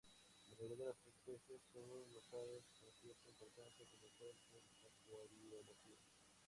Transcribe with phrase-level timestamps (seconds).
[0.49, 1.83] La mayoría de las especies son
[2.17, 5.99] usadas con cierta importancia comercial en acuariología.